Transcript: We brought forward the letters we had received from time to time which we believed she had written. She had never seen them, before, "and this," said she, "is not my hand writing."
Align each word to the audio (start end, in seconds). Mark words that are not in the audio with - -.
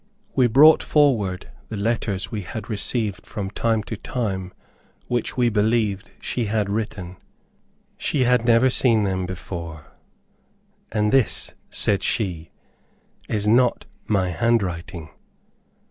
We 0.35 0.47
brought 0.47 0.81
forward 0.81 1.51
the 1.69 1.77
letters 1.77 2.31
we 2.31 2.41
had 2.41 2.71
received 2.71 3.23
from 3.27 3.51
time 3.51 3.83
to 3.83 3.95
time 3.95 4.51
which 5.05 5.37
we 5.37 5.47
believed 5.47 6.09
she 6.19 6.45
had 6.45 6.71
written. 6.71 7.17
She 7.97 8.23
had 8.23 8.43
never 8.43 8.71
seen 8.71 9.03
them, 9.03 9.27
before, 9.27 9.91
"and 10.91 11.11
this," 11.13 11.53
said 11.69 12.01
she, 12.01 12.49
"is 13.29 13.47
not 13.47 13.85
my 14.07 14.31
hand 14.31 14.63
writing." 14.63 15.09